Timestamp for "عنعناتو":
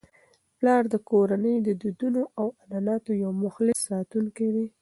2.61-3.11